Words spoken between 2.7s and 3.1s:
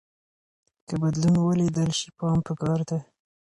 دی.